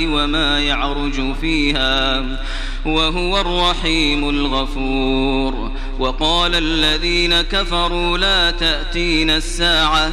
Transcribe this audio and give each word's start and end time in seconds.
وما 0.00 0.60
يعرج 0.60 1.34
فيها 1.40 2.24
وهو 2.86 3.40
الرحيم 3.40 4.28
الغفور. 4.28 5.72
وقال 5.98 6.54
الذين 6.54 7.42
كفروا 7.42 8.18
لا 8.18 8.50
تأتين 8.50 9.30
الساعة 9.30 10.12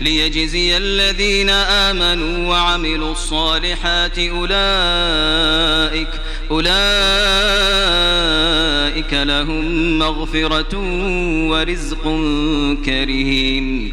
ليجزي 0.00 0.76
الذين 0.76 1.50
آمنوا 1.50 2.48
وعملوا 2.48 3.12
الصالحات 3.12 4.18
أولئك 4.18 6.08
أولئك 6.50 6.74
لهم 9.12 9.98
مغفرة 9.98 10.78
ورزق 11.48 12.02
كريم. 12.84 13.92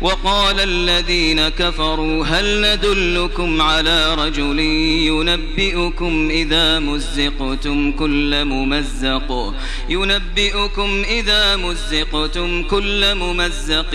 وقال 0.00 0.60
الذين 0.60 1.48
كفروا 1.48 2.24
هل 2.24 2.60
ندلكم 2.60 3.62
على 3.62 4.14
رجل 4.14 4.58
ينبئكم 5.08 6.28
إذا 6.30 6.78
مزقتم 6.78 7.92
كل 7.92 8.44
ممزق؟ 8.44 9.54
ينبئكم 9.88 11.02
إذا 11.08 11.56
مزقتم 11.56 12.62
كل 12.62 13.14
ممزق 13.14 13.94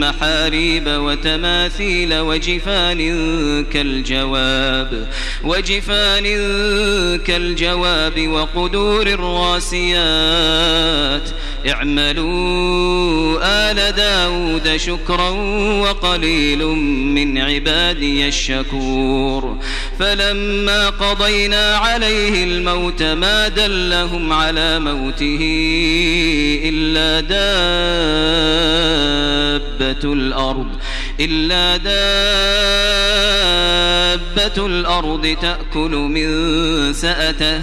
محاريب 0.00 0.84
وتماثيل 0.86 2.18
وجفان 2.18 2.98
كالجواب 3.72 5.08
وجفان 5.44 6.24
كالجواب 7.18 8.28
وقدور 8.28 9.06
الراسيات. 9.06 10.58
اعملوا 11.68 13.38
آل 13.42 13.94
داود 13.96 14.76
شكرا 14.76 15.30
وقليل 15.80 16.64
من 17.14 17.38
عبادي 17.38 18.28
الشكور. 18.28 19.58
فلما 19.98 20.90
قضينا 20.90 21.76
عليه 21.76 22.44
الموت 22.44 23.02
ما 23.02 23.48
دلهم 23.48 24.32
على 24.32 24.78
موته 24.78 25.38
إلا 26.64 27.20
دابة 27.20 27.38
الأرض 30.12 30.68
إلا 31.20 31.76
دابة 31.76 31.98
الأرض 34.66 35.36
تأكل 35.42 35.90
من 35.90 36.28
سأته. 36.92 37.62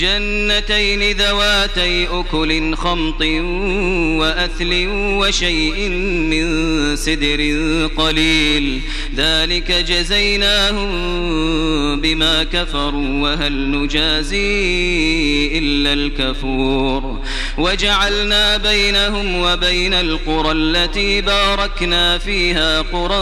جنتين 0.00 1.16
ذواتي 1.16 2.06
أكل 2.06 2.74
خمط 2.74 3.22
وأثل 4.20 4.86
وشيء 5.20 5.88
من 6.30 6.46
سدر 6.96 7.40
قليل. 7.96 8.80
ذلك 9.16 9.72
جزيناهم 9.72 10.90
بما 12.00 12.44
كفروا 12.44 13.22
وهل 13.22 13.70
نجازي 13.70 14.38
إلا 15.58 15.92
الكفور. 15.92 17.20
وجعلنا 17.58 18.56
بينهم 18.56 19.40
وبين 19.40 19.94
القرى 19.94 20.52
التي 20.52 21.20
باركنا 21.20 22.18
فيها 22.18 22.80
قرى 22.80 23.20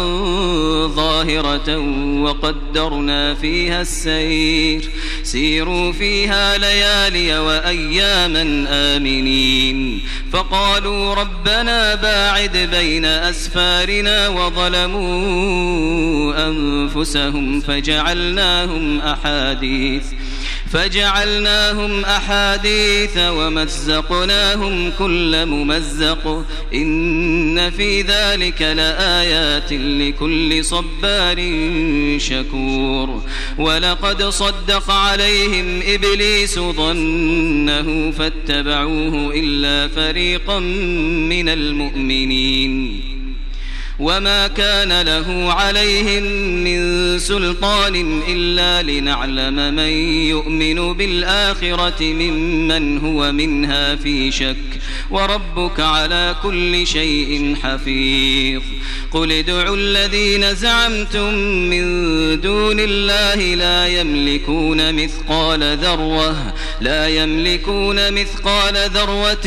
ظاهرة 0.88 1.78
وقدرنا 2.22 3.34
فيها 3.34 3.80
السير. 3.80 4.90
سيروا 5.22 5.92
فيها 5.92 6.58
ليالي 6.68 7.38
وأياما 7.38 8.66
آمنين. 8.68 10.00
فقالوا 10.32 11.14
ربنا 11.14 11.94
باعد 11.94 12.56
بين 12.56 13.04
أسفارنا 13.04 14.28
وظلموا 14.28 15.68
أنفسهم 16.48 17.60
فجعلناهم 17.60 19.00
أحاديث. 19.00 20.04
فجعلناهم 20.72 22.04
أحاديث 22.04 23.16
ومزقناهم 23.16 24.90
كل 24.98 25.46
ممزق. 25.46 26.44
إن 26.74 27.70
في 27.70 28.02
ذلك 28.02 28.62
لآيات 28.62 29.72
لكل 29.72 30.64
صبار 30.64 31.36
شكور. 32.18 33.22
ولقد 33.58 34.22
صدق 34.22 34.90
عليهم 34.90 35.80
إبليس 35.86 36.58
ظنه 36.58 38.10
فاتبعوه 38.10 39.32
إلا 39.34 39.88
فريقا 39.88 40.58
من 41.28 41.48
المؤمنين. 41.48 43.17
وما 43.98 44.48
كان 44.48 45.02
له 45.02 45.52
عليهم 45.52 46.22
من 46.64 47.18
سلطان 47.18 48.22
إلا 48.28 48.82
لنعلم 48.82 49.74
من 49.74 49.92
يؤمن 50.28 50.92
بالآخرة 50.92 52.02
ممن 52.02 52.98
هو 52.98 53.32
منها 53.32 53.96
في 53.96 54.30
شك 54.30 54.56
وربك 55.10 55.80
على 55.80 56.36
كل 56.42 56.86
شيء 56.86 57.56
حفيظ 57.62 58.62
قل 59.10 59.32
ادعوا 59.32 59.76
الذين 59.76 60.54
زعمتم 60.54 61.34
من 61.44 61.84
دون 62.40 62.80
الله 62.80 63.54
لا 63.54 63.86
يملكون 63.86 64.94
مثقال 64.94 65.78
ذرة 65.78 66.54
لا 66.80 67.08
يملكون 67.08 68.12
مثقال 68.12 68.74
ذرة 68.90 69.46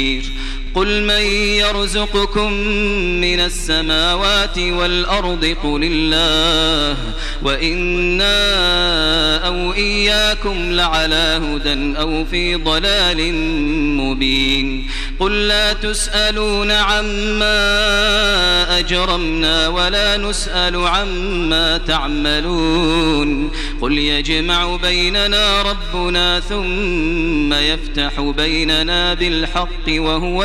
ir 0.00 0.32
قل 0.74 1.02
من 1.02 1.22
يرزقكم 1.60 2.52
من 3.20 3.40
السماوات 3.40 4.58
والأرض 4.58 5.56
قل 5.62 5.80
الله 5.92 6.96
وإنا 7.42 8.36
أو 9.46 9.72
إياكم 9.72 10.72
لعلى 10.72 11.40
هدى 11.42 11.98
أو 11.98 12.24
في 12.24 12.54
ضلال 12.54 13.34
مبين 13.96 14.86
قل 15.20 15.48
لا 15.48 15.72
تسألون 15.72 16.70
عما 16.70 17.58
أجرمنا 18.78 19.68
ولا 19.68 20.16
نسأل 20.16 20.76
عما 20.76 21.78
تعملون 21.78 23.50
قل 23.80 23.98
يجمع 23.98 24.76
بيننا 24.76 25.62
ربنا 25.62 26.40
ثم 26.40 27.54
يفتح 27.54 28.20
بيننا 28.20 29.14
بالحق 29.14 29.88
وهو 29.88 30.44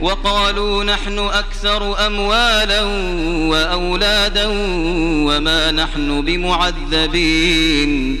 وقالوا 0.00 0.84
نحن 0.84 1.18
أكثر 1.18 2.06
أموالا 2.06 2.82
وأولادا 3.50 4.46
وما 5.26 5.70
نحن 5.70 6.22
بمعذبين 6.22 8.20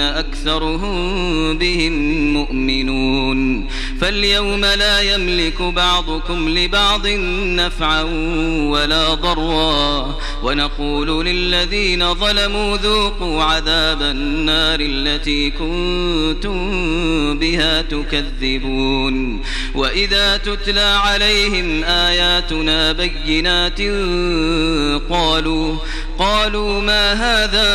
أكثرهم 0.00 1.58
بهم 1.58 1.92
مؤمنون 2.32 3.68
فاليوم 4.00 4.60
لا 4.60 5.00
يملك 5.00 5.62
بعضكم 5.62 6.48
لبعض 6.48 7.06
نفعا 7.56 8.02
ولا 8.70 9.14
ضرا 9.14 10.16
ونقول 10.42 11.24
للذين 11.26 12.14
ظلموا 12.14 12.76
ذوقوا 12.76 13.42
عذاب 13.42 14.02
النار 14.02 14.80
التي 14.80 15.50
كنتم 15.50 16.58
بها 17.38 17.82
تكذبون 17.82 19.42
وإذا 19.74 20.36
تتلى 20.36 21.00
عليهم 21.04 21.84
آياتنا 21.84 22.92
بينات 22.92 23.80
قالوا 25.10 25.76
قالوا 26.18 26.80
ما 26.80 27.12
هذا 27.12 27.66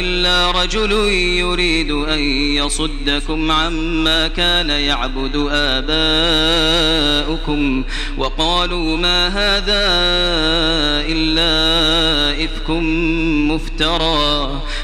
إلا 0.00 0.50
رجل 0.50 0.92
يريد 1.38 1.90
أن 1.90 2.18
يصدكم 2.56 3.52
عما 3.52 4.28
كان 4.28 4.70
يعبد 4.70 5.48
آباؤكم 5.50 6.86
وقالوا 8.18 8.96
ما 8.96 9.28
هذا 9.28 9.86
إلا 11.08 12.44
إفك 12.44 12.70
مفترى 13.50 14.60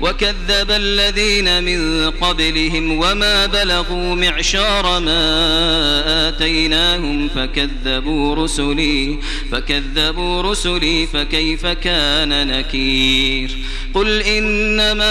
وكذب 0.00 0.70
الذين 0.70 1.64
من 1.64 2.10
قبلهم 2.10 2.92
وما 2.92 3.46
بلغوا 3.46 4.14
معشار 4.14 5.00
ما 5.00 6.28
آتيناهم 6.28 7.28
فكذبوا 7.28 8.34
رسلي 8.34 9.18
فكذبوا 9.52 10.42
رسلي 10.42 11.06
فكيف 11.06 11.66
كان 11.66 12.46
نكير؟ 12.46 13.50
قل 13.94 14.22
إنما 14.22 15.10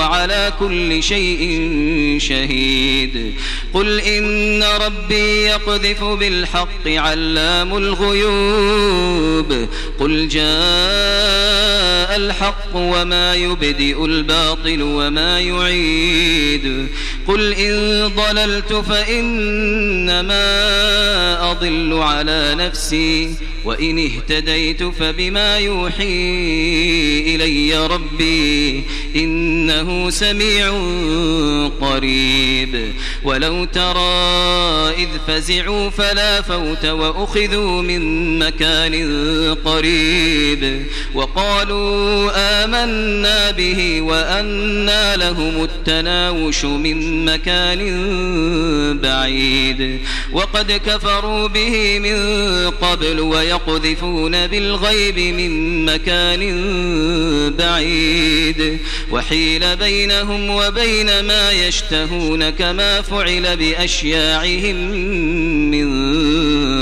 على 0.00 0.52
كل 0.60 1.02
شيء 1.02 1.68
شهيد. 2.20 3.34
قل 3.74 4.00
إن 4.00 4.62
ربي 4.62 5.42
يقذف 5.44 6.04
بالحق 6.04 6.86
علام 6.86 7.76
الغيوب. 7.76 9.68
قل 10.00 10.28
جاء 10.28 12.16
الحق 12.16 12.74
وما 12.74 13.34
يبدئ 13.34 14.04
الباطل 14.04 14.82
وما 14.82 15.40
يعيد. 15.40 16.86
قل 17.28 17.52
إن 17.52 18.06
ضللت 18.16 18.72
فإنما 18.72 20.30
أضل 21.50 21.98
على 22.02 22.54
نفسي. 22.58 23.49
وإن 23.64 23.98
اهتديت 23.98 24.82
فبما 24.82 25.58
يوحي 25.58 26.04
إلي 27.34 27.86
ربي 27.86 28.82
إنه 29.16 30.10
سميع 30.10 30.70
قريب. 31.80 32.92
ولو 33.24 33.64
ترى 33.64 34.10
إذ 34.98 35.08
فزعوا 35.26 35.90
فلا 35.90 36.42
فوت 36.42 36.84
وأخذوا 36.84 37.82
من 37.82 38.38
مكان 38.38 38.94
قريب. 39.64 40.86
وقالوا 41.14 42.30
آمنا 42.34 43.50
به 43.50 44.00
وأنا 44.00 45.16
لهم 45.16 45.64
التناوش 45.64 46.64
من 46.64 47.24
مكان 47.24 47.80
بعيد. 48.98 50.00
وقد 50.32 50.72
كفروا 50.86 51.48
به 51.48 51.98
من 51.98 52.16
قبل 52.70 53.20
ويقذفون 53.50 54.46
بالغيب 54.46 55.18
من 55.18 55.84
مكان 55.84 56.40
بعيد. 57.58 58.78
وحيل 59.10 59.76
بينهم 59.76 60.50
وبين 60.50 61.20
ما 61.20 61.52
يشتهون 61.52 62.50
كما 62.50 63.02
فعل 63.02 63.56
بأشياعهم 63.56 64.76
من 65.70 65.88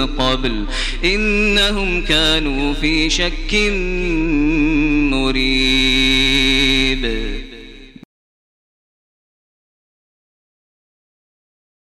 قبل. 0.06 0.64
إنهم 1.04 2.04
كانوا 2.04 2.74
في 2.74 3.10
شك 3.10 3.54
مريد 5.12 6.17